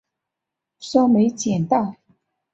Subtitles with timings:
[0.79, 1.95] 说没捡到